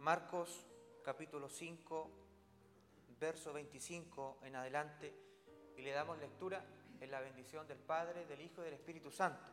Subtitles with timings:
[0.00, 0.66] Marcos
[1.04, 2.10] capítulo 5,
[3.20, 5.14] verso 25 en adelante,
[5.76, 6.64] y le damos lectura
[6.98, 9.50] en la bendición del Padre, del Hijo y del Espíritu Santo.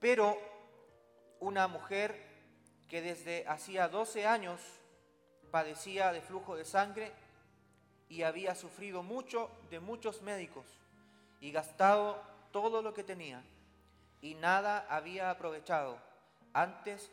[0.00, 0.36] Pero
[1.38, 2.20] una mujer
[2.88, 4.60] que desde hacía 12 años
[5.52, 7.12] padecía de flujo de sangre
[8.08, 10.66] y había sufrido mucho de muchos médicos
[11.40, 12.20] y gastado
[12.50, 13.44] todo lo que tenía
[14.20, 15.96] y nada había aprovechado,
[16.52, 17.12] antes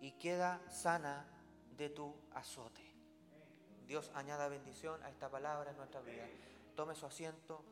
[0.00, 1.26] y queda sana
[1.76, 2.82] de tu azote.
[3.86, 6.26] Dios añada bendición a esta palabra en nuestra vida.
[6.76, 7.64] Tome su asiento.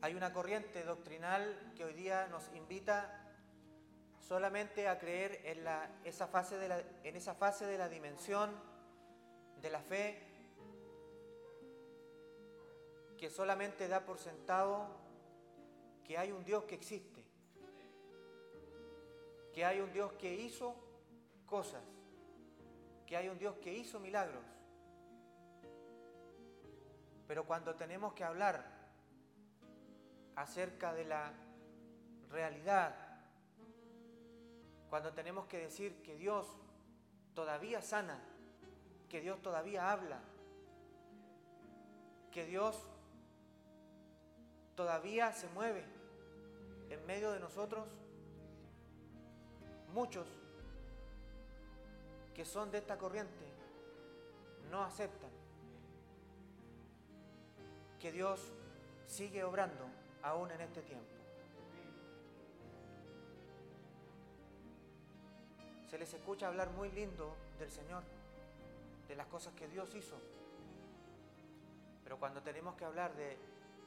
[0.00, 3.23] Hay una corriente doctrinal que hoy día nos invita
[4.26, 8.50] solamente a creer en, la, esa, fase de la, en esa fase de la dimensión
[9.60, 10.22] de la fe
[13.18, 14.88] que solamente da por sentado
[16.04, 17.24] que hay un Dios que existe,
[19.52, 20.74] que hay un Dios que hizo
[21.46, 21.82] cosas,
[23.06, 24.42] que hay un Dios que hizo milagros.
[27.26, 28.64] Pero cuando tenemos que hablar
[30.36, 31.32] acerca de la
[32.30, 33.03] realidad,
[34.94, 36.46] cuando tenemos que decir que Dios
[37.34, 38.16] todavía sana,
[39.08, 40.20] que Dios todavía habla,
[42.30, 42.80] que Dios
[44.76, 45.84] todavía se mueve
[46.90, 47.88] en medio de nosotros,
[49.92, 50.28] muchos
[52.32, 53.46] que son de esta corriente
[54.70, 55.30] no aceptan
[57.98, 58.40] que Dios
[59.08, 59.86] sigue obrando
[60.22, 61.13] aún en este tiempo.
[65.94, 68.02] Se les escucha hablar muy lindo del Señor,
[69.06, 70.16] de las cosas que Dios hizo.
[72.02, 73.38] Pero cuando tenemos que hablar de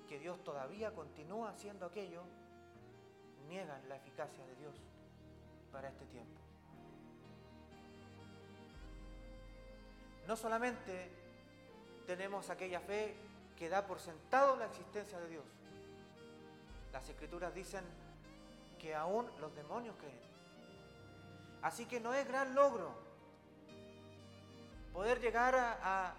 [0.07, 2.21] que Dios todavía continúa haciendo aquello,
[3.49, 4.73] niegan la eficacia de Dios
[5.73, 6.39] para este tiempo.
[10.27, 11.11] No solamente
[12.05, 13.17] tenemos aquella fe
[13.57, 15.45] que da por sentado la existencia de Dios,
[16.93, 17.83] las escrituras dicen
[18.79, 20.26] que aún los demonios creen.
[21.67, 22.95] Así que no es gran logro
[24.93, 26.13] poder llegar a, a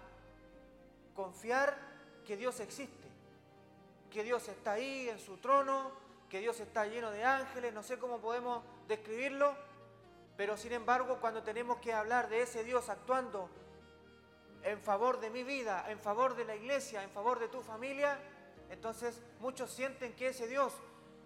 [1.15, 1.75] confiar
[2.23, 3.07] que Dios existe,
[4.11, 5.91] que Dios está ahí en su trono,
[6.29, 9.55] que Dios está lleno de ángeles, no sé cómo podemos describirlo,
[10.37, 13.49] pero sin embargo cuando tenemos que hablar de ese Dios actuando
[14.61, 18.19] en favor de mi vida, en favor de la iglesia, en favor de tu familia,
[18.69, 20.73] entonces muchos sienten que ese Dios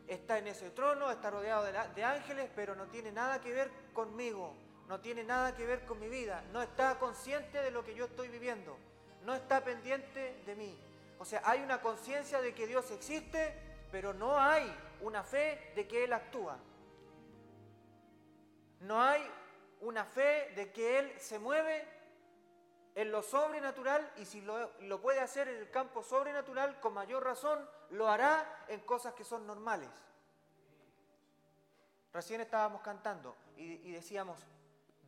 [0.07, 4.55] está en ese trono, está rodeado de, ángeles, pero no tiene nada que ver conmigo,
[4.87, 8.05] no tiene nada que ver con mi vida, no está consciente de lo que yo
[8.05, 8.77] estoy viviendo,
[9.23, 10.77] no está pendiente de mí.
[11.19, 13.53] O sea, hay una conciencia de que Dios existe,
[13.91, 16.57] pero no hay una fe de que Él actúa.
[18.81, 19.21] No hay
[19.79, 21.87] una fe de que Él se mueve
[22.95, 27.67] en lo sobrenatural y si lo, puede hacer en el campo sobrenatural, con mayor razón
[27.91, 29.89] lo hará en cosas que son normales.
[32.13, 34.39] Recién estábamos cantando y, decíamos,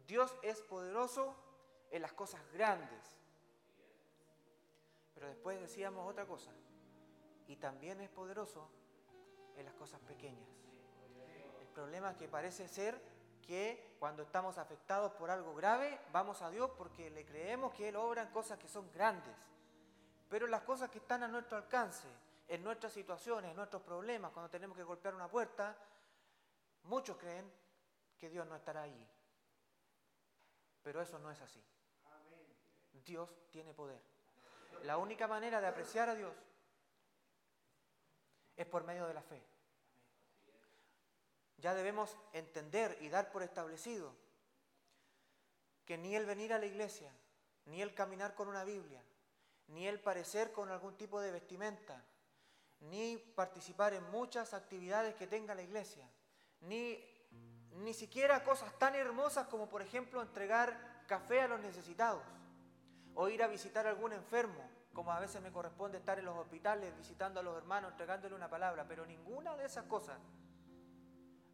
[0.07, 1.35] Dios es poderoso
[1.91, 3.15] en las cosas grandes.
[5.13, 6.51] Pero después decíamos otra cosa,
[7.47, 8.67] y también es poderoso
[9.55, 10.49] en las cosas pequeñas.
[11.61, 12.99] El problema que parece ser
[13.45, 17.95] que cuando estamos afectados por algo grave, vamos a Dios porque le creemos que Él
[17.95, 19.35] obra en cosas que son grandes.
[20.29, 22.07] Pero las cosas que están a nuestro alcance,
[22.47, 25.75] en nuestras situaciones, en nuestros problemas, cuando tenemos que golpear una puerta,
[26.83, 27.51] muchos creen
[28.17, 29.07] que Dios no estará allí.
[30.83, 31.63] Pero eso no es así.
[33.03, 34.01] Dios tiene poder.
[34.83, 36.33] La única manera de apreciar a Dios
[38.55, 39.41] es por medio de la fe.
[41.57, 44.13] Ya debemos entender y dar por establecido
[45.85, 47.11] que ni el venir a la iglesia,
[47.65, 49.01] ni el caminar con una Biblia,
[49.67, 52.03] ni el parecer con algún tipo de vestimenta,
[52.81, 56.07] ni participar en muchas actividades que tenga la iglesia,
[56.61, 57.03] ni,
[57.71, 62.23] ni siquiera cosas tan hermosas como por ejemplo entregar café a los necesitados
[63.15, 66.37] o ir a visitar a algún enfermo, como a veces me corresponde estar en los
[66.37, 70.17] hospitales visitando a los hermanos, entregándole una palabra, pero ninguna de esas cosas,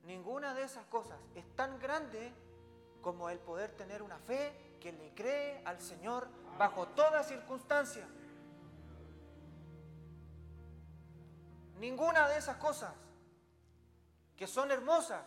[0.04, 2.34] ninguna de esas cosas es tan grande
[3.02, 6.28] como el poder tener una fe que le cree al Señor
[6.58, 8.08] bajo toda circunstancia.
[11.82, 12.94] Ninguna de esas cosas
[14.38, 15.24] que son hermosas,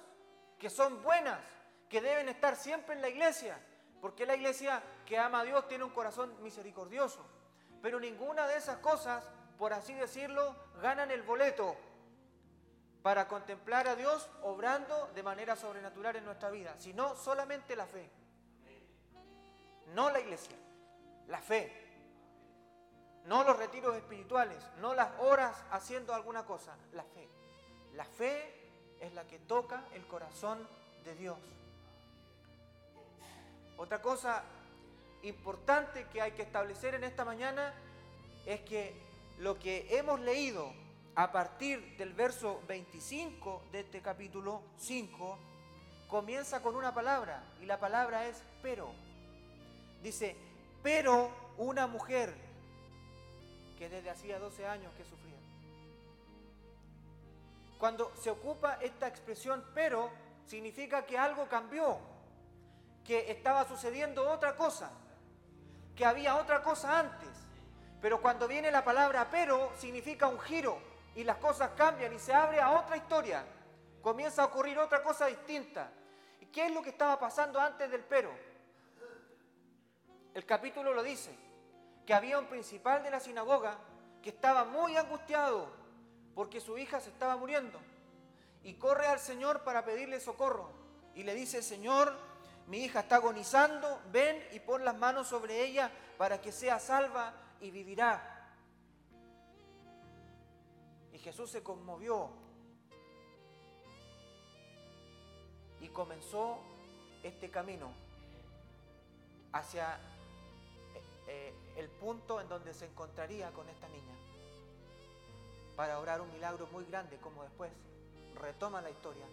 [0.56, 1.40] que son buenas,
[1.88, 3.58] que deben estar siempre en la iglesia,
[4.00, 7.26] porque la iglesia que ama a Dios tiene un corazón misericordioso.
[7.82, 9.28] Pero ninguna de esas cosas,
[9.58, 11.76] por así decirlo, ganan el boleto
[13.02, 18.08] para contemplar a Dios obrando de manera sobrenatural en nuestra vida, sino solamente la fe.
[19.88, 20.56] No la iglesia,
[21.26, 21.83] la fe.
[23.26, 27.28] No los retiros espirituales, no las horas haciendo alguna cosa, la fe.
[27.94, 28.54] La fe
[29.00, 30.58] es la que toca el corazón
[31.04, 31.38] de Dios.
[33.76, 34.44] Otra cosa
[35.22, 37.72] importante que hay que establecer en esta mañana
[38.46, 38.94] es que
[39.38, 40.72] lo que hemos leído
[41.16, 45.38] a partir del verso 25 de este capítulo 5
[46.08, 48.92] comienza con una palabra y la palabra es pero.
[50.02, 50.36] Dice,
[50.82, 52.34] pero una mujer
[53.88, 55.38] desde hacía 12 años que sufría.
[57.78, 60.10] Cuando se ocupa esta expresión pero,
[60.46, 61.98] significa que algo cambió
[63.04, 64.90] que estaba sucediendo otra cosa,
[65.94, 67.28] que había otra cosa antes.
[68.00, 70.78] Pero cuando viene la palabra pero, significa un giro
[71.14, 73.44] y las cosas cambian y se abre a otra historia.
[74.02, 75.90] Comienza a ocurrir otra cosa distinta.
[76.40, 78.30] ¿Y qué es lo que estaba pasando antes del pero?
[80.34, 81.34] El capítulo lo dice,
[82.06, 83.78] que había un principal de la sinagoga
[84.22, 85.68] que estaba muy angustiado
[86.34, 87.78] porque su hija se estaba muriendo.
[88.62, 90.70] Y corre al Señor para pedirle socorro.
[91.14, 92.16] Y le dice, Señor,
[92.66, 97.34] mi hija está agonizando, ven y pon las manos sobre ella para que sea salva
[97.60, 98.30] y vivirá.
[101.12, 102.30] Y Jesús se conmovió
[105.80, 106.58] y comenzó
[107.22, 107.92] este camino
[109.52, 109.98] hacia
[111.26, 114.14] eh, el punto en donde se encontraría con esta niña
[115.76, 117.70] para orar un milagro muy grande como después
[118.36, 119.26] retoma la historia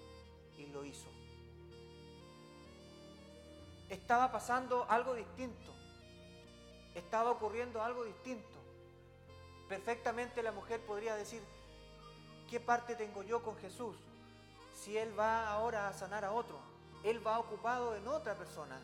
[0.57, 1.07] y lo hizo
[3.91, 5.71] estaba pasando algo distinto.
[6.95, 8.47] Estaba ocurriendo algo distinto.
[9.67, 11.41] Perfectamente la mujer podría decir,
[12.49, 13.97] ¿qué parte tengo yo con Jesús?
[14.73, 16.57] Si Él va ahora a sanar a otro,
[17.03, 18.79] Él va ocupado en otra persona.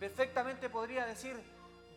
[0.00, 1.36] Perfectamente podría decir,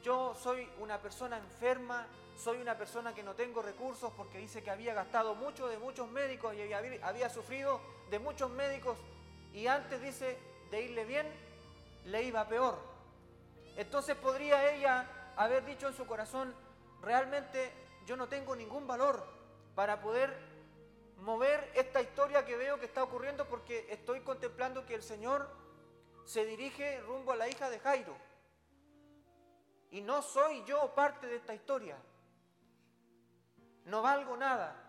[0.04, 2.06] yo soy una persona enferma,
[2.38, 6.12] soy una persona que no tengo recursos porque dice que había gastado mucho de muchos
[6.12, 7.80] médicos y había, sufrido
[8.10, 8.98] de muchos médicos
[9.54, 10.38] y antes dice
[10.70, 11.26] de irle bien,
[12.04, 12.78] le iba peor.
[13.78, 16.54] Entonces podría ella haber dicho en su corazón,
[17.02, 17.72] realmente
[18.06, 19.26] yo no tengo ningún valor
[19.76, 20.38] para poder
[21.20, 25.63] mover esta historia que veo que está ocurriendo porque estoy contemplando que el Señor
[26.26, 28.16] se dirige rumbo a la hija de Jairo.
[29.92, 31.98] Y no soy yo parte de esta historia.
[33.86, 34.80] No valgo nada.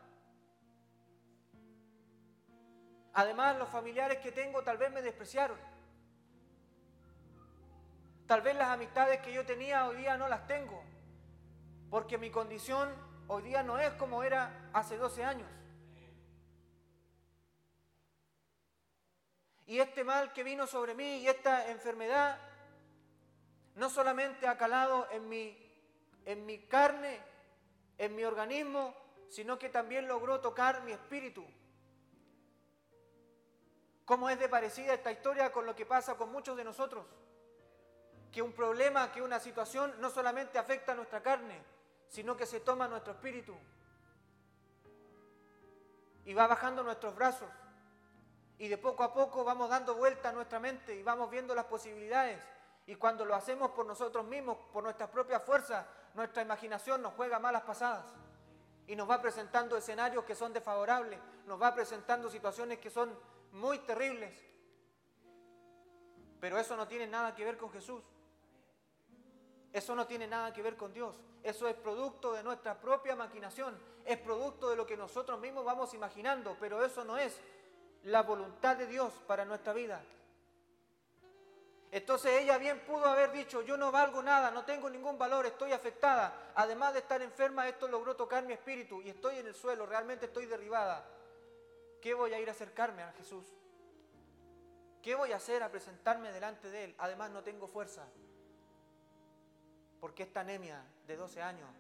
[3.12, 5.58] Además, los familiares que tengo tal vez me despreciaron.
[8.26, 10.82] Tal vez las amistades que yo tenía hoy día no las tengo,
[11.90, 12.88] porque mi condición
[13.28, 15.48] hoy día no es como era hace 12 años.
[19.66, 22.38] Y este mal que vino sobre mí y esta enfermedad
[23.76, 25.56] no solamente ha calado en mi,
[26.25, 27.21] en mi carne,
[27.99, 28.94] en mi organismo,
[29.28, 31.44] sino que también logró tocar mi espíritu.
[34.04, 37.06] ¿Cómo es de parecida esta historia con lo que pasa con muchos de nosotros?
[38.35, 41.62] que un problema, que una situación no solamente afecta a nuestra carne,
[42.09, 43.56] sino que se toma nuestro espíritu
[46.25, 47.49] y va bajando nuestros brazos.
[48.58, 51.64] Y de poco a poco vamos dando vuelta a nuestra mente y vamos viendo las
[51.64, 52.40] posibilidades.
[52.87, 57.38] Y cuando lo hacemos por nosotros mismos, por nuestras propias fuerzas, nuestra imaginación nos juega
[57.38, 58.06] malas pasadas.
[58.87, 63.18] Y nos va presentando escenarios que son desfavorables, nos va presentando situaciones que son
[63.52, 64.32] muy terribles.
[66.40, 68.02] Pero eso no tiene nada que ver con Jesús.
[69.73, 71.18] Eso no tiene nada que ver con Dios.
[71.42, 73.76] Eso es producto de nuestra propia maquinación.
[74.04, 76.56] Es producto de lo que nosotros mismos vamos imaginando.
[76.61, 77.40] Pero eso no es
[78.04, 80.02] la voluntad de Dios para nuestra vida.
[81.90, 85.73] Entonces ella bien pudo haber dicho, yo no valgo nada, no tengo ningún valor, estoy
[85.73, 86.52] afectada.
[86.56, 90.26] Además de estar enferma, esto logró tocar mi espíritu y estoy en el suelo, realmente
[90.26, 91.06] estoy derribada.
[92.02, 93.46] ¿Qué voy a ir a acercarme a Jesús?
[95.00, 96.94] ¿Qué voy a hacer a presentarme delante de Él?
[96.99, 98.06] Además no tengo fuerza.
[100.00, 101.70] Porque esta anemia de 12 años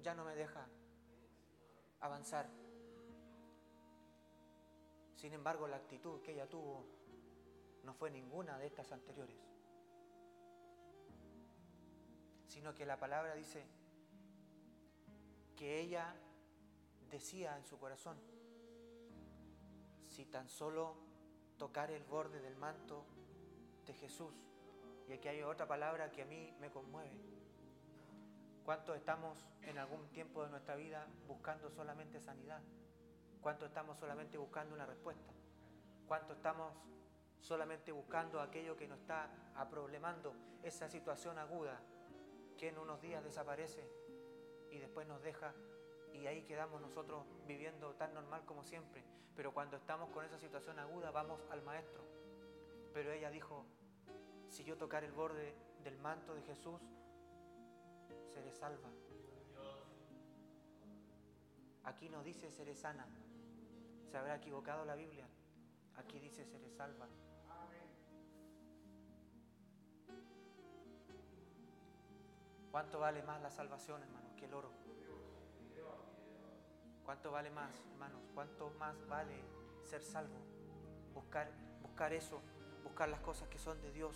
[0.00, 0.66] ya no me deja
[2.00, 2.46] avanzar.
[5.18, 6.86] Sin embargo, la actitud que ella tuvo
[7.82, 9.36] no fue ninguna de estas anteriores,
[12.46, 13.66] sino que la palabra dice
[15.56, 16.14] que ella
[17.10, 18.16] decía en su corazón,
[20.04, 20.94] si tan solo
[21.58, 23.04] tocar el borde del manto
[23.86, 24.32] de Jesús,
[25.08, 27.10] y aquí hay otra palabra que a mí me conmueve,
[28.64, 32.62] ¿cuántos estamos en algún tiempo de nuestra vida buscando solamente sanidad?
[33.40, 35.32] ¿Cuánto estamos solamente buscando una respuesta?
[36.06, 36.72] ¿Cuánto estamos
[37.40, 41.80] solamente buscando aquello que nos está aproblemando, esa situación aguda
[42.56, 43.88] que en unos días desaparece
[44.70, 45.54] y después nos deja
[46.12, 49.04] y ahí quedamos nosotros viviendo tan normal como siempre.
[49.36, 52.02] Pero cuando estamos con esa situación aguda vamos al maestro.
[52.92, 53.64] Pero ella dijo,
[54.48, 55.54] si yo tocar el borde
[55.84, 56.80] del manto de Jesús,
[58.26, 58.90] seré salva.
[61.84, 63.06] Aquí no dice seré sana,
[64.10, 65.26] se habrá equivocado la Biblia.
[65.96, 67.08] Aquí dice seré salva.
[72.70, 74.70] ¿Cuánto vale más la salvación, hermanos, que el oro?
[77.04, 78.20] ¿Cuánto vale más, hermanos?
[78.34, 79.42] ¿Cuánto más vale
[79.84, 80.36] ser salvo?
[81.14, 81.50] Buscar,
[81.82, 82.40] buscar eso,
[82.84, 84.14] buscar las cosas que son de Dios.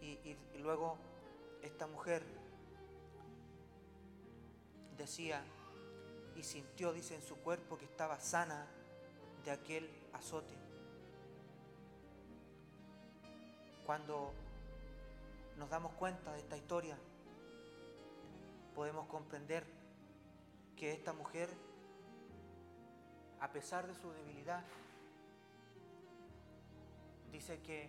[0.00, 0.18] Y,
[0.54, 0.98] y luego
[1.62, 2.24] esta mujer
[4.96, 5.42] decía
[6.34, 8.66] y sintió, dice, en su cuerpo que estaba sana
[9.46, 10.54] de aquel azote.
[13.86, 14.32] Cuando
[15.56, 16.98] nos damos cuenta de esta historia,
[18.74, 19.64] podemos comprender
[20.76, 21.48] que esta mujer,
[23.40, 24.64] a pesar de su debilidad,
[27.30, 27.88] dice que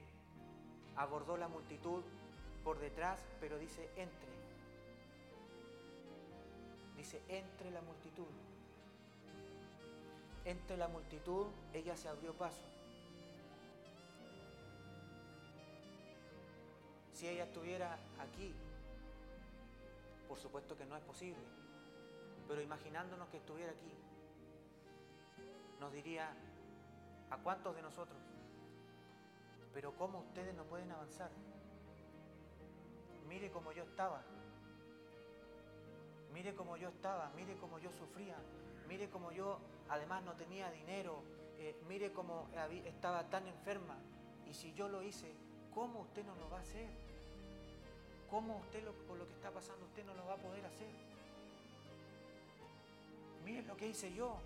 [0.96, 2.04] abordó la multitud
[2.64, 4.38] por detrás, pero dice entre.
[6.96, 8.28] Dice entre la multitud
[10.48, 12.64] entre la multitud, ella se abrió paso.
[17.12, 18.56] Si ella estuviera aquí,
[20.30, 21.44] por supuesto que no es posible,
[22.48, 23.94] pero imaginándonos que estuviera aquí,
[25.82, 26.34] nos diría,
[27.30, 28.20] ¿a cuántos de nosotros?
[29.74, 31.30] Pero ¿cómo ustedes no pueden avanzar?
[33.28, 34.24] Mire cómo yo estaba,
[36.34, 38.38] mire cómo yo estaba, mire cómo yo sufría,
[38.88, 39.60] mire cómo yo
[39.90, 41.24] además no tenía dinero,
[41.58, 42.50] eh, mire cómo
[42.86, 43.98] estaba tan enferma.
[44.46, 45.34] Y si yo lo hice,
[45.74, 46.90] ¿cómo usted no lo va a hacer?
[48.30, 50.90] ¿Cómo usted lo, por lo que está pasando usted no lo va a poder hacer?
[53.44, 54.38] Miren lo que hice yo.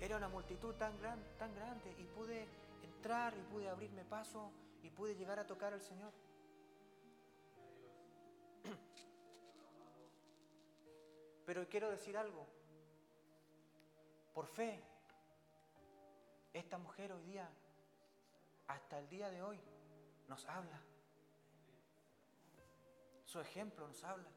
[0.00, 2.46] Era una multitud tan, gran, tan grande y pude
[2.82, 4.50] entrar y pude abrirme paso
[4.82, 6.12] y pude llegar a tocar al Señor.
[11.46, 12.46] Pero quiero decir algo.
[14.34, 14.82] Por fe,
[16.52, 17.48] esta mujer hoy día,
[18.66, 19.60] hasta el día de hoy,
[20.28, 20.80] nos habla.
[23.24, 24.28] Su ejemplo nos habla.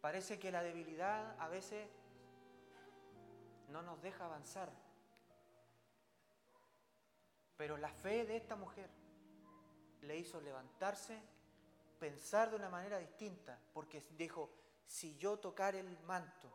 [0.00, 1.88] Parece que la debilidad a veces
[3.68, 4.70] no nos deja avanzar.
[7.56, 8.88] Pero la fe de esta mujer
[10.02, 11.20] le hizo levantarse
[11.98, 14.50] pensar de una manera distinta, porque dijo,
[14.88, 16.50] si yo tocar el manto,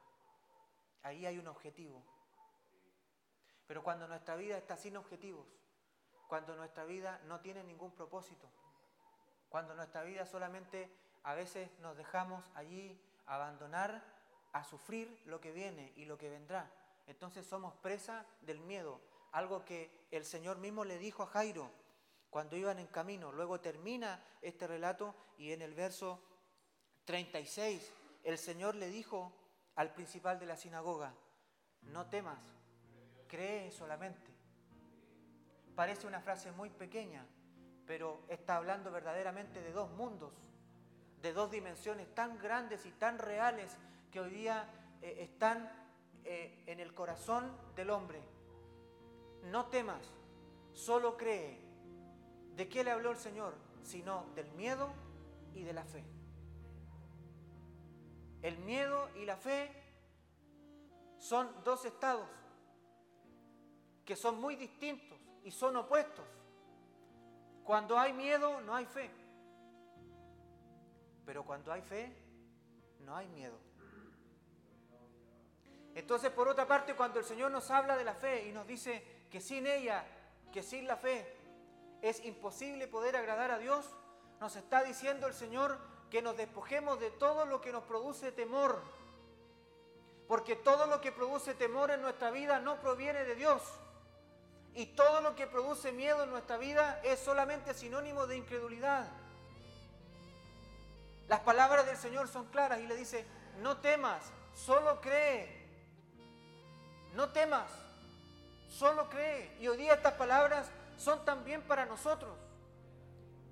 [1.03, 2.03] ahí hay un objetivo.
[3.67, 5.47] Pero cuando nuestra vida está sin objetivos,
[6.27, 8.49] cuando nuestra vida no tiene ningún propósito,
[9.49, 14.03] cuando nuestra vida solamente a veces nos dejamos allí abandonar
[14.51, 16.69] a sufrir lo que viene y lo que vendrá,
[17.05, 18.99] entonces somos presa del miedo,
[19.31, 21.69] algo que el Señor mismo le dijo a Jairo,
[22.31, 23.31] cuando iban en camino.
[23.31, 26.19] Luego termina este relato y en el verso
[27.05, 27.93] 36
[28.23, 29.31] el Señor le dijo
[29.75, 31.13] al principal de la sinagoga,
[31.83, 32.39] no temas,
[33.27, 34.31] cree solamente.
[35.75, 37.25] Parece una frase muy pequeña,
[37.85, 40.33] pero está hablando verdaderamente de dos mundos,
[41.21, 43.77] de dos dimensiones tan grandes y tan reales
[44.11, 44.69] que hoy día
[45.01, 45.69] eh, están
[46.23, 48.21] eh, en el corazón del hombre.
[49.43, 50.01] No temas,
[50.73, 51.63] solo cree
[52.55, 53.55] ¿De qué le habló el Señor?
[53.83, 54.89] Sino del miedo
[55.53, 56.03] y de la fe.
[58.43, 59.71] El miedo y la fe
[61.17, 62.27] son dos estados
[64.05, 66.25] que son muy distintos y son opuestos.
[67.63, 69.09] Cuando hay miedo no hay fe.
[71.25, 72.13] Pero cuando hay fe
[72.99, 73.57] no hay miedo.
[75.95, 79.25] Entonces, por otra parte, cuando el Señor nos habla de la fe y nos dice
[79.29, 80.03] que sin ella,
[80.51, 81.37] que sin la fe,
[82.01, 83.95] es imposible poder agradar a Dios,
[84.41, 88.79] nos está diciendo el Señor que nos despojemos de todo lo que nos produce temor.
[90.27, 93.63] Porque todo lo que produce temor en nuestra vida no proviene de Dios.
[94.75, 99.07] Y todo lo que produce miedo en nuestra vida es solamente sinónimo de incredulidad.
[101.27, 103.25] Las palabras del Señor son claras y le dice,
[103.63, 104.21] no temas,
[104.53, 105.67] solo cree.
[107.15, 107.71] No temas,
[108.69, 109.57] solo cree.
[109.59, 112.37] Y hoy día estas palabras son también para nosotros.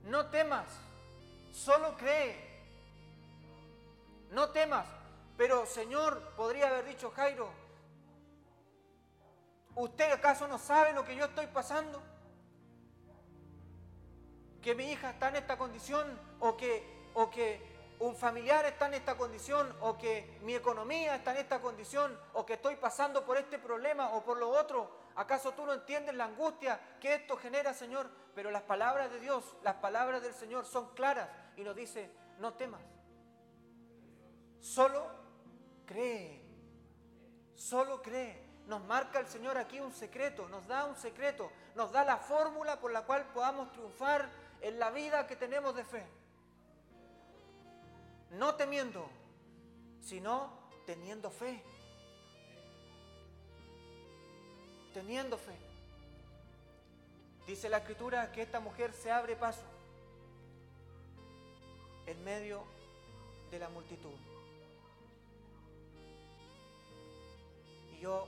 [0.03, 0.67] No temas,
[1.51, 2.50] solo cree.
[4.31, 4.87] No temas.
[5.37, 7.49] Pero Señor, podría haber dicho Jairo,
[9.75, 12.01] ¿usted acaso no sabe lo que yo estoy pasando?
[14.61, 17.01] Que mi hija está en esta condición o que,
[17.99, 22.45] un familiar está en esta condición o que mi economía está en esta condición o
[22.45, 24.89] que estoy pasando por este problema o por lo otro.
[25.15, 28.09] ¿Acaso tú no entiendes la angustia que esto genera, Señor?
[28.33, 32.53] Pero las palabras de Dios, las palabras del Señor son claras y nos dice, no
[32.53, 32.81] temas.
[34.61, 35.05] Solo
[35.85, 36.41] cree.
[37.55, 38.49] Solo cree.
[38.67, 42.79] Nos marca el Señor aquí un secreto, nos da un secreto, nos da la fórmula
[42.79, 44.29] por la cual podamos triunfar
[44.61, 46.21] en la vida que tenemos de fe
[48.31, 49.09] no temiendo,
[50.01, 50.49] sino
[50.85, 51.61] teniendo fe.
[54.93, 55.55] Teniendo fe.
[57.45, 59.63] Dice la escritura que esta mujer se abre paso
[62.05, 62.63] en medio
[63.49, 64.30] de la multitud.
[68.01, 68.27] Yo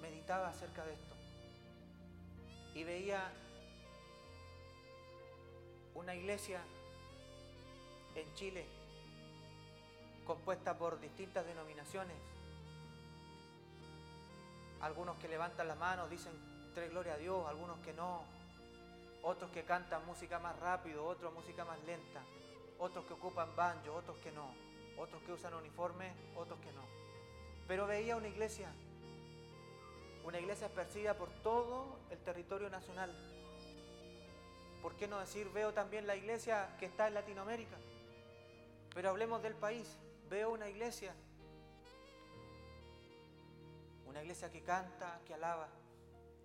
[0.00, 1.14] meditaba acerca de esto
[2.74, 3.30] y veía
[5.94, 6.60] una iglesia
[8.14, 8.66] en Chile,
[10.26, 12.16] compuesta por distintas denominaciones.
[14.80, 16.32] Algunos que levantan la mano dicen
[16.74, 18.24] tres gloria a Dios, algunos que no.
[19.22, 22.22] Otros que cantan música más rápido, otros música más lenta.
[22.78, 24.50] Otros que ocupan banjo, otros que no.
[24.98, 27.05] Otros que usan uniforme, otros que no.
[27.66, 28.68] Pero veía una iglesia,
[30.24, 33.12] una iglesia esparcida por todo el territorio nacional.
[34.82, 37.76] ¿Por qué no decir, veo también la iglesia que está en Latinoamérica?
[38.94, 39.98] Pero hablemos del país.
[40.30, 41.14] Veo una iglesia,
[44.06, 45.68] una iglesia que canta, que alaba,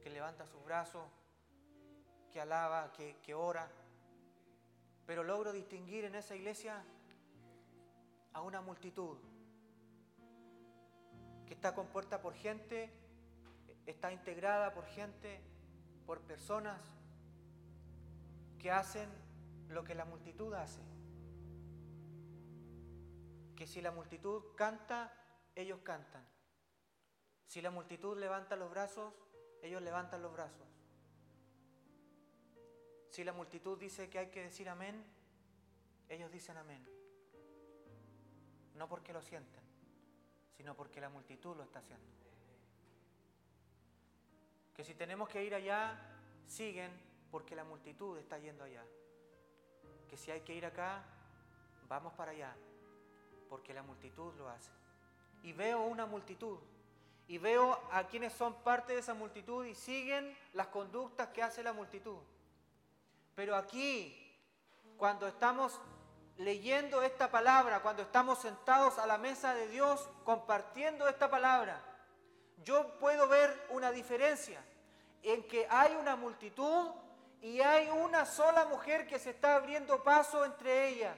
[0.02, 1.04] que levanta sus brazos,
[2.32, 3.70] que alaba, que, que ora.
[5.06, 6.84] Pero logro distinguir en esa iglesia
[8.34, 9.18] a una multitud
[11.52, 12.90] que está compuesta por gente,
[13.86, 15.42] está integrada por gente,
[16.06, 16.80] por personas
[18.58, 19.10] que hacen
[19.68, 20.80] lo que la multitud hace
[23.58, 25.14] que si la multitud canta,
[25.54, 26.26] ellos cantan.
[27.46, 29.14] Si la multitud levanta los brazos,
[29.62, 30.68] ellos levantan los brazos.
[33.10, 35.06] Si la multitud dice que hay que decir amén,
[36.08, 36.88] ellos dicen amén.
[38.74, 39.61] No porque lo sienten,
[40.62, 42.06] sino porque la multitud lo está haciendo.
[44.76, 46.00] Que si tenemos que ir allá,
[46.46, 46.92] siguen
[47.32, 48.86] porque la multitud está yendo allá.
[50.08, 51.04] Que si hay que ir acá,
[51.90, 52.56] vamos para allá
[53.50, 54.70] porque la multitud lo hace.
[55.42, 56.60] Y veo una multitud.
[57.28, 61.64] Y veo a quienes son parte de esa multitud y siguen las conductas que hace
[61.64, 62.20] la multitud.
[63.34, 64.16] Pero aquí,
[64.96, 65.82] cuando estamos
[66.44, 71.82] leyendo esta palabra, cuando estamos sentados a la mesa de Dios compartiendo esta palabra,
[72.64, 74.64] yo puedo ver una diferencia
[75.24, 76.92] en que hay una multitud
[77.42, 81.16] y hay una sola mujer que se está abriendo paso entre ellas.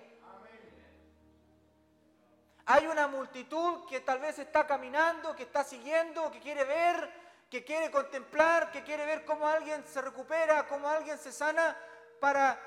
[2.66, 7.12] Hay una multitud que tal vez está caminando, que está siguiendo, que quiere ver,
[7.50, 11.78] que quiere contemplar, que quiere ver cómo alguien se recupera, cómo alguien se sana
[12.22, 12.58] para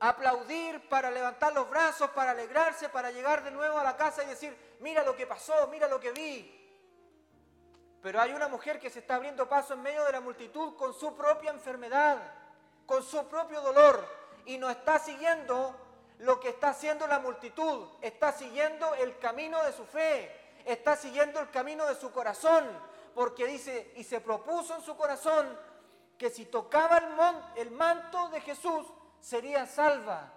[0.00, 4.26] aplaudir, para levantar los brazos, para alegrarse, para llegar de nuevo a la casa y
[4.26, 6.56] decir, mira lo que pasó, mira lo que vi.
[8.02, 10.94] Pero hay una mujer que se está abriendo paso en medio de la multitud con
[10.94, 12.16] su propia enfermedad,
[12.86, 14.02] con su propio dolor,
[14.46, 15.76] y no está siguiendo
[16.20, 20.34] lo que está haciendo la multitud, está siguiendo el camino de su fe,
[20.64, 22.64] está siguiendo el camino de su corazón,
[23.14, 25.58] porque dice, y se propuso en su corazón
[26.16, 28.86] que si tocaba el, el manto de Jesús
[29.20, 30.32] sería salva.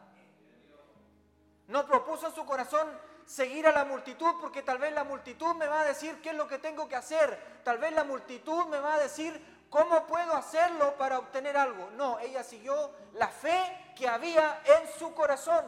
[1.68, 2.88] No propuso en su corazón
[3.26, 6.36] seguir a la multitud porque tal vez la multitud me va a decir qué es
[6.36, 7.62] lo que tengo que hacer.
[7.64, 11.90] Tal vez la multitud me va a decir cómo puedo hacerlo para obtener algo.
[11.92, 15.66] No, ella siguió la fe que había en su corazón.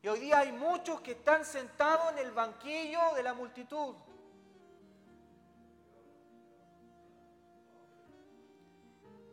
[0.00, 3.96] Y hoy día hay muchos que están sentados en el banquillo de la multitud.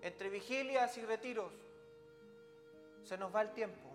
[0.02, 1.54] Entre vigilias y retiros
[3.04, 3.90] se nos va el tiempo.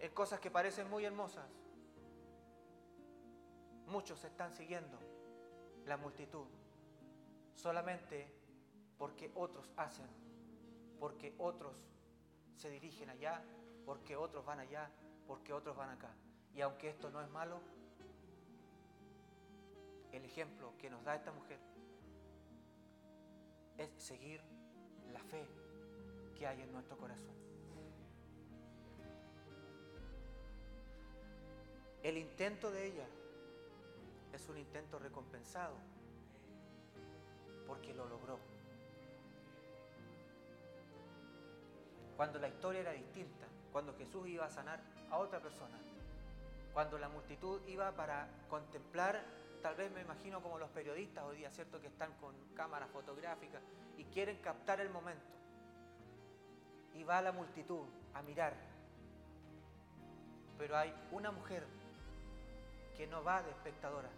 [0.00, 1.48] En cosas que parecen muy hermosas.
[3.86, 4.98] Muchos están siguiendo
[5.84, 6.46] la multitud
[7.54, 8.26] solamente
[8.98, 10.06] porque otros hacen,
[10.98, 11.76] porque otros
[12.56, 13.42] se dirigen allá,
[13.84, 14.90] porque otros van allá,
[15.26, 16.10] porque otros van acá.
[16.54, 17.60] Y aunque esto no es malo,
[20.16, 21.58] el ejemplo que nos da esta mujer
[23.76, 24.40] es seguir
[25.12, 25.46] la fe
[26.34, 27.36] que hay en nuestro corazón.
[32.02, 33.06] El intento de ella
[34.32, 35.76] es un intento recompensado
[37.66, 38.38] porque lo logró.
[42.16, 45.78] Cuando la historia era distinta, cuando Jesús iba a sanar a otra persona,
[46.72, 49.22] cuando la multitud iba para contemplar
[49.66, 51.80] tal vez me imagino como los periodistas hoy día, ¿cierto?
[51.80, 53.60] Que están con cámaras fotográficas
[53.98, 55.26] y quieren captar el momento.
[56.94, 58.54] Y va la multitud a mirar.
[60.56, 61.66] Pero hay una mujer
[62.96, 64.08] que no va de espectadora,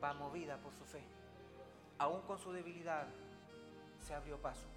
[0.00, 1.02] va movida por su fe.
[1.98, 3.08] Aún con su debilidad,
[3.98, 4.68] se abrió paso.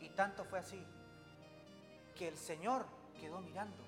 [0.00, 0.84] Y tanto fue así
[2.14, 2.84] que el Señor
[3.18, 3.87] quedó mirando.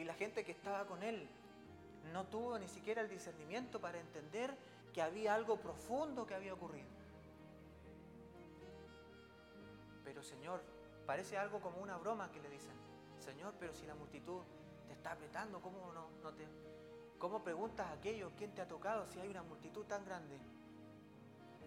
[0.00, 1.28] Y la gente que estaba con él
[2.14, 4.56] no tuvo ni siquiera el discernimiento para entender
[4.94, 6.88] que había algo profundo que había ocurrido.
[10.02, 10.62] Pero Señor,
[11.04, 12.72] parece algo como una broma que le dicen,
[13.18, 14.40] Señor, pero si la multitud
[14.86, 16.46] te está apretando, ¿cómo no, te...
[17.18, 20.38] ¿Cómo preguntas a aquellos quién te ha tocado si hay una multitud tan grande?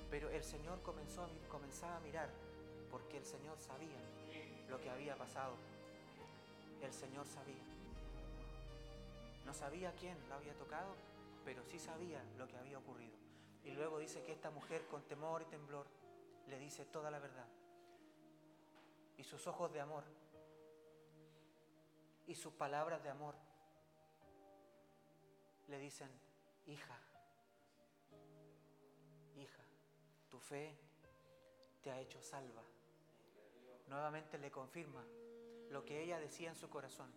[0.10, 2.30] Pero el Señor comenzó, comenzaba a mirar
[2.89, 4.00] porque el Señor sabía
[4.67, 5.54] lo que había pasado.
[6.82, 7.72] El Señor sabía.
[9.45, 10.95] No sabía quién lo había tocado,
[11.43, 13.17] pero sí sabía lo que había ocurrido.
[13.63, 15.88] Y luego dice que esta mujer con temor y temblor
[16.47, 17.47] le dice toda la verdad.
[19.17, 20.03] Y sus ojos de amor
[22.27, 23.36] y sus palabras de amor
[25.67, 26.10] le dicen,
[26.65, 26.97] hija,
[29.36, 29.63] hija,
[30.29, 30.75] tu fe
[31.82, 32.63] te ha hecho salva
[33.88, 35.03] nuevamente le confirma
[35.69, 37.12] lo que ella decía en su corazón.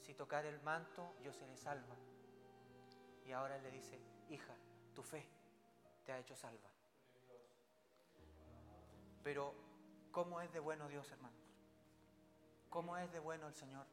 [0.00, 1.96] Si tocar el manto, yo seré salva.
[3.24, 4.54] Y ahora le dice, hija,
[4.94, 5.28] tu fe
[6.04, 6.70] te ha hecho salva.
[9.22, 9.54] Pero,
[10.10, 11.40] ¿cómo es de bueno Dios, hermanos?
[12.70, 13.86] ¿Cómo es de bueno el Señor?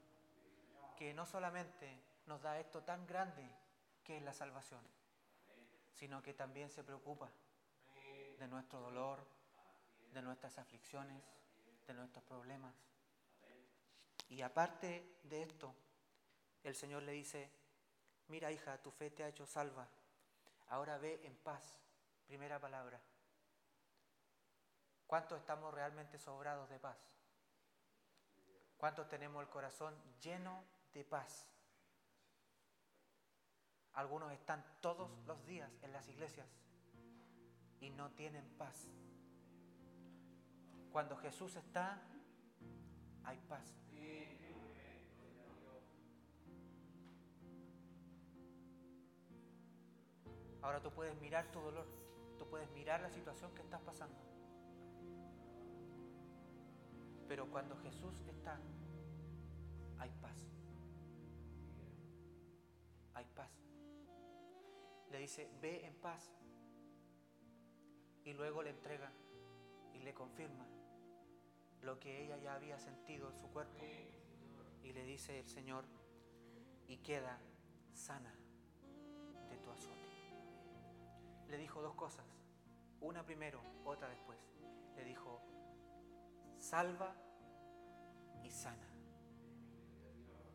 [0.95, 3.49] Que no solamente nos da esto tan grande
[4.03, 4.81] que es la salvación,
[5.93, 7.29] sino que también se preocupa
[8.39, 9.19] de nuestro dolor,
[10.13, 11.23] de nuestras aflicciones,
[11.87, 12.73] de nuestros problemas.
[14.29, 15.73] Y aparte de esto,
[16.63, 17.49] el Señor le dice,
[18.27, 19.87] mira hija, tu fe te ha hecho salva,
[20.69, 21.79] ahora ve en paz.
[22.27, 22.99] Primera palabra.
[25.05, 26.97] ¿Cuántos estamos realmente sobrados de paz?
[28.77, 31.47] ¿Cuántos tenemos el corazón lleno de paz?
[33.93, 36.47] Algunos están todos los días en las iglesias
[37.79, 38.87] y no tienen paz.
[40.91, 42.01] Cuando Jesús está,
[43.23, 43.63] hay paz.
[50.67, 51.87] Ahora tú puedes mirar tu dolor,
[52.37, 54.19] tú puedes mirar la situación que estás pasando.
[57.25, 58.59] Pero cuando Jesús está,
[59.97, 60.45] hay paz.
[63.13, 63.49] Hay paz.
[65.09, 66.35] Le dice, ve en paz.
[68.25, 69.09] Y luego le entrega
[69.93, 70.67] y le confirma
[71.81, 73.85] lo que ella ya había sentido en su cuerpo.
[74.83, 75.85] Y le dice el Señor,
[76.89, 77.39] y queda
[77.93, 78.35] sana
[79.49, 80.06] de tu azote.
[81.49, 82.25] Le dijo dos cosas,
[83.01, 84.37] una primero, otra después.
[84.95, 85.41] Le dijo,
[86.59, 87.13] salva
[88.43, 88.87] y sana.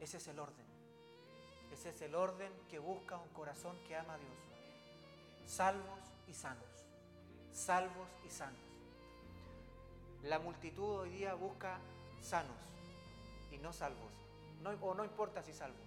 [0.00, 0.66] Ese es el orden.
[1.72, 4.37] Ese es el orden que busca un corazón que ama a Dios.
[5.46, 6.64] Salvos y sanos.
[7.52, 8.61] salvos y sanos.
[10.22, 11.78] La multitud hoy día busca
[12.20, 12.57] sanos
[13.50, 14.12] y no salvos.
[14.81, 15.81] o no importa si salvos.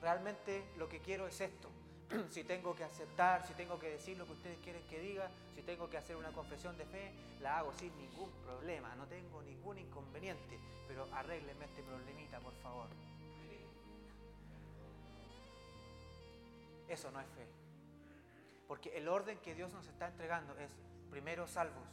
[0.00, 1.68] Realmente lo que quiero es esto.
[2.30, 5.62] si tengo que aceptar, si tengo que decir lo que ustedes quieren que diga, si
[5.62, 9.78] tengo que hacer una confesión de fe, la hago sin ningún problema, no tengo ningún
[9.78, 12.88] inconveniente, pero arréglenme este problemita, por favor.
[16.88, 17.46] Eso no es fe.
[18.68, 20.70] Porque el orden que Dios nos está entregando es
[21.10, 21.88] primero salvos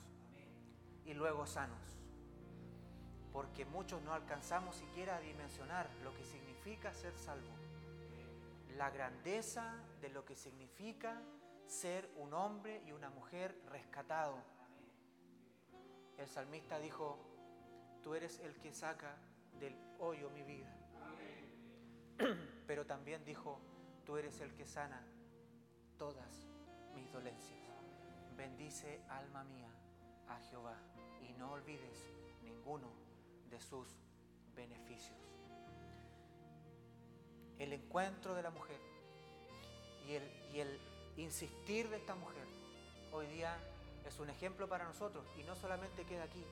[1.06, 1.82] y luego sanos.
[3.32, 7.63] Porque muchos no alcanzamos siquiera a dimensionar lo que significa ser salvo.
[8.78, 11.22] La grandeza de lo que significa
[11.68, 14.38] ser un hombre y una mujer rescatado.
[16.18, 17.20] El salmista dijo,
[18.02, 19.16] tú eres el que saca
[19.60, 20.74] del hoyo mi vida.
[22.68, 23.60] Pero también dijo,
[24.06, 25.06] tú eres el que sana
[25.98, 26.48] todas
[26.96, 27.60] mis dolencias.
[28.36, 29.70] Bendice alma mía
[30.28, 30.78] a Jehová
[31.22, 32.06] y no olvides
[32.44, 32.92] ninguno
[33.50, 33.88] de sus
[34.56, 35.33] beneficios.
[37.60, 38.78] El encuentro de la mujer
[40.08, 40.80] y el,
[41.18, 42.44] insistir de esta mujer
[43.12, 43.56] hoy día
[44.08, 46.44] es un ejemplo para nosotros y no solamente queda aquí,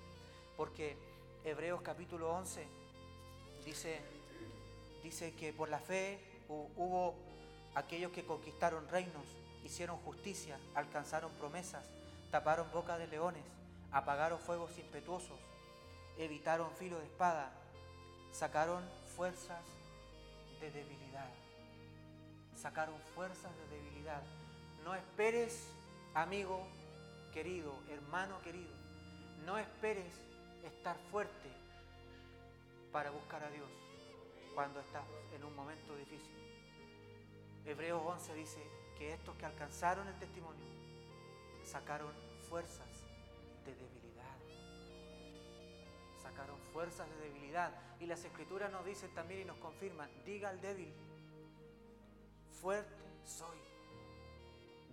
[0.56, 0.96] porque
[1.44, 2.66] Hebreos capítulo 11
[3.66, 4.00] dice,
[5.04, 7.16] dice que por la fe hubo
[7.74, 9.26] aquellos que conquistaron reinos,
[9.66, 11.84] hicieron justicia, alcanzaron promesas,
[12.30, 13.44] taparon boca de leones,
[13.92, 15.40] apagaron fuegos impetuosos,
[16.18, 17.52] evitaron filo de espada,
[18.32, 18.84] sacaron
[19.16, 19.60] fuerzas
[20.62, 21.30] de debilidad.
[22.56, 24.22] Sacaron fuerzas de debilidad.
[24.86, 25.68] No esperes,
[26.14, 26.66] amigo
[27.34, 28.72] querido, hermano querido,
[29.46, 30.14] no esperes
[30.64, 31.50] estar fuerte
[32.92, 33.70] para buscar a Dios
[34.54, 36.36] cuando estás en un momento difícil.
[37.66, 38.60] Hebreos 11 dice
[38.98, 40.66] que estos que alcanzaron el testimonio
[41.64, 42.12] sacaron
[42.50, 42.90] fuerzas
[43.66, 44.01] de debilidad.
[46.74, 47.74] Fuerzas de debilidad.
[48.00, 50.94] Y las escrituras nos dicen también y nos confirman, diga al débil,
[52.62, 53.58] fuerte soy.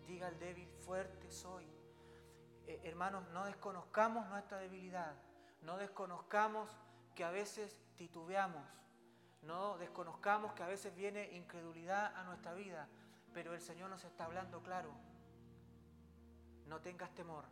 [0.06, 1.66] Diga al débil, fuerte soy.
[2.66, 5.14] Eh, hermanos, no desconozcamos nuestra debilidad.
[5.62, 6.68] No desconozcamos
[7.14, 8.78] que a veces titubeamos
[9.42, 12.88] no desconozcamos que a veces viene incredulidad a nuestra vida,
[13.32, 14.90] pero el Señor nos está hablando claro.
[16.66, 17.44] No tengas temor,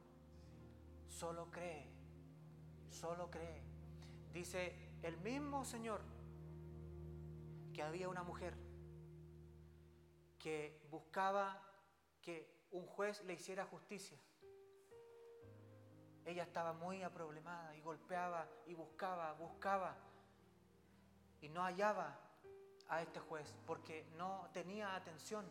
[1.09, 1.89] solo cree,
[2.91, 3.63] solo cree.
[4.37, 4.71] Dice
[5.03, 6.03] el mismo Señor
[7.73, 8.55] que había una mujer
[10.39, 11.59] que buscaba
[12.21, 14.19] que un juez le hiciera justicia.
[16.27, 19.97] Ella estaba muy aproblemada y golpeaba y buscaba, buscaba
[21.41, 22.21] y no hallaba
[22.91, 25.47] a este juez porque no tenía atención.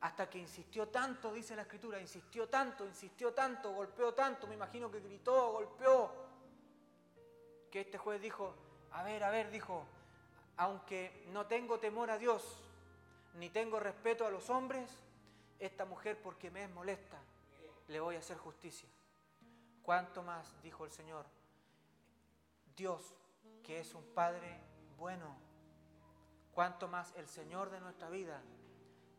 [0.00, 4.90] Hasta que insistió tanto, dice la escritura, insistió tanto, insistió tanto, golpeó tanto, me imagino
[4.90, 6.27] que gritó, golpeó,
[7.70, 8.54] que este juez dijo,
[8.92, 9.84] a ver, a ver, dijo,
[10.56, 12.42] aunque no tengo temor a Dios,
[13.34, 14.90] ni tengo respeto a los hombres,
[15.58, 17.18] esta mujer porque me es molesta,
[17.88, 18.88] le voy a hacer justicia.
[19.82, 21.26] ¿Cuánto más, dijo el Señor,
[22.76, 23.14] Dios
[23.62, 24.60] que es un Padre
[24.96, 25.36] bueno,
[26.52, 28.40] cuanto más el Señor de nuestra vida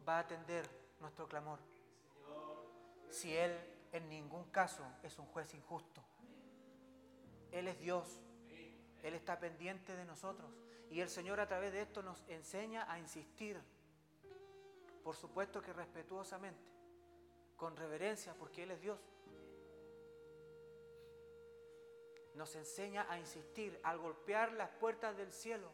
[0.07, 0.67] va a atender
[0.99, 1.59] nuestro clamor.
[3.09, 3.57] Si Él
[3.91, 6.01] en ningún caso es un juez injusto.
[7.51, 8.19] Él es Dios.
[9.03, 10.51] Él está pendiente de nosotros.
[10.89, 13.59] Y el Señor a través de esto nos enseña a insistir.
[15.03, 16.61] Por supuesto que respetuosamente,
[17.55, 18.99] con reverencia, porque Él es Dios.
[22.39, 25.69] nos enseña a insistir, a golpear las puertas del cielo,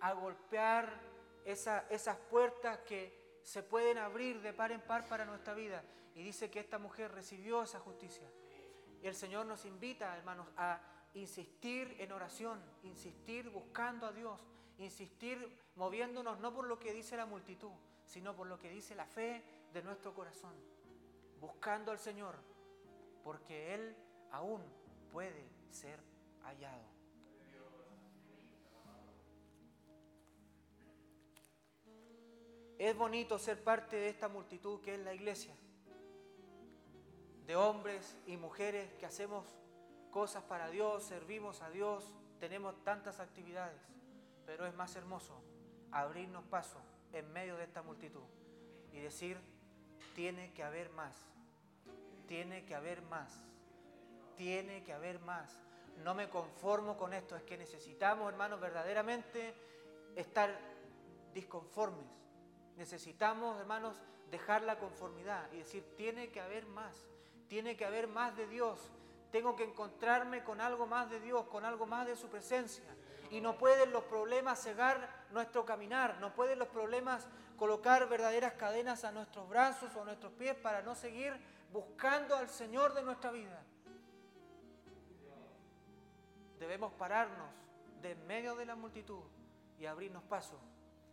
[0.00, 0.98] a golpear
[1.44, 5.84] esas puertas que se pueden abrir de par en par para nuestra vida.
[6.14, 8.26] Y dice que esta mujer recibió esa justicia.
[9.02, 10.80] Y el Señor nos invita, hermanos, a
[11.14, 14.38] insistir en oración, insistir buscando a Dios,
[14.78, 17.72] insistir moviéndonos no por lo que dice la multitud,
[18.04, 19.42] sino por lo que dice la fe
[19.72, 20.54] de nuestro corazón,
[21.40, 22.36] buscando al Señor,
[23.22, 23.96] porque Él
[24.30, 24.62] aún
[25.12, 26.00] puede ser
[26.42, 26.84] hallado.
[32.78, 35.54] Es bonito ser parte de esta multitud que es la iglesia,
[37.46, 39.44] de hombres y mujeres que hacemos
[40.10, 43.80] cosas para Dios, servimos a Dios, tenemos tantas actividades,
[44.46, 45.42] pero es más hermoso
[45.92, 46.80] abrirnos paso
[47.12, 48.24] en medio de esta multitud
[48.92, 49.38] y decir,
[50.14, 51.16] tiene que haber más,
[52.26, 53.44] tiene que haber más
[54.40, 55.54] tiene que haber más.
[56.02, 59.52] No me conformo con esto, es que necesitamos, hermanos, verdaderamente
[60.16, 60.58] estar
[61.34, 62.06] disconformes.
[62.78, 66.96] Necesitamos, hermanos, dejar la conformidad y decir, tiene que haber más,
[67.48, 68.78] Tiene que haber más de Dios.
[69.30, 72.84] Tengo que encontrarme con algo más de Dios, con algo más de su presencia.
[73.30, 79.04] Y no pueden los problemas cegar nuestro caminar, no pueden los problemas colocar verdaderas cadenas
[79.04, 81.32] a nuestros brazos o a nuestros pies para no seguir
[81.72, 83.62] buscando al Señor de nuestra vida.
[86.58, 87.48] Debemos pararnos
[88.02, 89.22] de en medio de la multitud
[89.78, 90.58] y abrirnos paso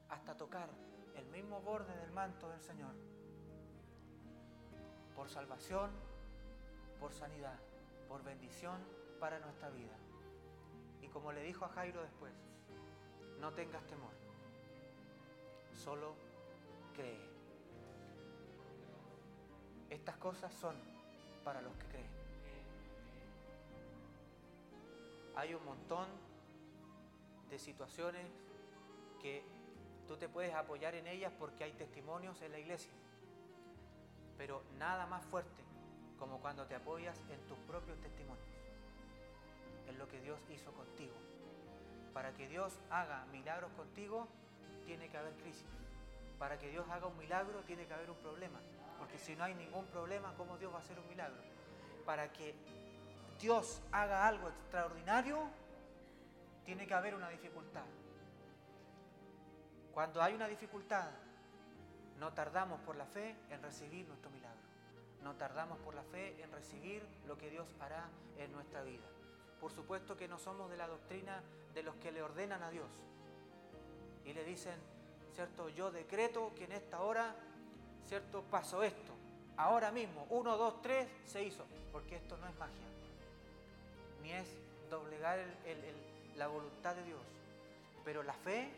[0.10, 0.70] hasta tocar
[1.16, 2.94] el mismo borde del manto del Señor.
[5.16, 5.92] Por salvación,
[7.00, 7.58] por sanidad,
[8.08, 8.82] por bendición
[9.20, 9.96] para nuestra vida.
[11.02, 12.34] Y como le dijo a Jairo después,
[13.40, 14.12] no tengas temor,
[15.74, 16.16] solo
[16.96, 17.30] cree.
[19.90, 20.76] Estas cosas son
[21.44, 22.18] para los que creen.
[25.36, 26.08] Hay un montón
[27.50, 28.26] de situaciones
[29.22, 29.44] que
[30.08, 32.92] tú te puedes apoyar en ellas porque hay testimonios en la iglesia.
[34.38, 35.67] Pero nada más fuerte
[36.18, 38.48] como cuando te apoyas en tus propios testimonios,
[39.88, 41.14] en lo que Dios hizo contigo.
[42.14, 44.28] Para que Dios haga milagros contigo,
[44.86, 45.68] tiene que haber crisis.
[46.40, 48.60] Para que Dios haga un milagro, tiene que haber un problema.
[48.98, 51.42] Porque si no hay ningún problema, ¿cómo Dios va a hacer un milagro?
[52.06, 52.56] Para que
[53.40, 55.48] Dios haga algo extraordinario,
[56.66, 57.86] tiene que haber una dificultad.
[59.94, 61.10] Cuando hay una dificultad,
[62.20, 64.58] no tardamos por la fe en recibir nuestro milagro.
[65.24, 69.06] No tardamos por la fe en recibir lo que Dios hará en nuestra vida.
[69.60, 71.42] Por supuesto que no somos de la doctrina
[71.74, 72.90] de los que le ordenan a Dios
[74.26, 74.76] y le dicen,
[75.34, 75.70] ¿cierto?
[75.70, 77.36] Yo decreto que en esta hora,
[78.08, 78.44] ¿cierto?
[78.44, 79.14] Pasó esto.
[79.56, 81.66] Ahora mismo, uno, dos, tres, se hizo.
[81.92, 82.88] Porque esto no es magia.
[84.22, 84.48] Ni es
[84.90, 85.40] doblegar
[86.36, 87.22] la voluntad de Dios.
[88.04, 88.70] Pero la fe,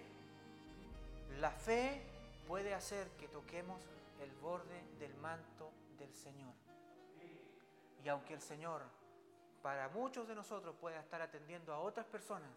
[1.40, 2.02] la fe
[2.48, 3.82] puede hacer que toquemos
[4.22, 6.54] el borde del manto del Señor.
[8.04, 8.82] Y aunque el Señor
[9.62, 12.50] para muchos de nosotros pueda estar atendiendo a otras personas,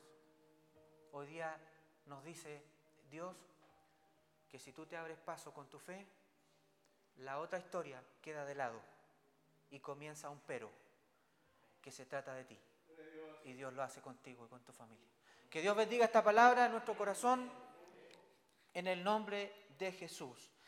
[1.11, 1.59] hoy día
[2.07, 2.63] nos dice
[3.11, 3.37] Dios
[4.49, 6.07] que si tú te abres paso con tu fe,
[7.17, 8.81] la otra historia queda de lado
[9.71, 10.71] y comienza un pero,
[11.81, 12.59] que se trata de ti.
[13.45, 15.09] Y Dios lo hace contigo y con tu familia.
[15.51, 17.51] Que Dios bendiga esta palabra en nuestro corazón
[18.73, 20.53] en el nombre de Jesús.